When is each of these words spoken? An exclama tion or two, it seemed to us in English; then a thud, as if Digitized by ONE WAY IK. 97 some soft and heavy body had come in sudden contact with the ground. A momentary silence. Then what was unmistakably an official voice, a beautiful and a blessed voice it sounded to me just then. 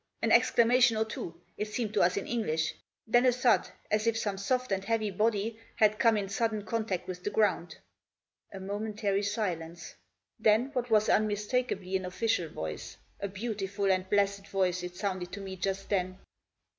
An 0.23 0.31
exclama 0.31 0.81
tion 0.81 0.97
or 0.97 1.05
two, 1.05 1.39
it 1.59 1.67
seemed 1.67 1.93
to 1.93 2.01
us 2.01 2.17
in 2.17 2.25
English; 2.25 2.73
then 3.05 3.23
a 3.23 3.31
thud, 3.31 3.69
as 3.91 4.07
if 4.07 4.15
Digitized 4.15 4.23
by 4.23 4.29
ONE 4.29 4.33
WAY 4.33 4.33
IK. 4.33 4.33
97 4.33 4.37
some 4.37 4.37
soft 4.39 4.71
and 4.71 4.85
heavy 4.85 5.11
body 5.11 5.59
had 5.75 5.99
come 5.99 6.17
in 6.17 6.27
sudden 6.27 6.65
contact 6.65 7.07
with 7.07 7.23
the 7.23 7.29
ground. 7.29 7.77
A 8.51 8.59
momentary 8.59 9.21
silence. 9.21 9.93
Then 10.39 10.71
what 10.73 10.89
was 10.89 11.07
unmistakably 11.07 11.95
an 11.95 12.05
official 12.05 12.49
voice, 12.49 12.97
a 13.19 13.27
beautiful 13.27 13.91
and 13.91 14.03
a 14.05 14.09
blessed 14.09 14.47
voice 14.47 14.81
it 14.81 14.95
sounded 14.95 15.31
to 15.33 15.39
me 15.39 15.55
just 15.55 15.89
then. 15.89 16.17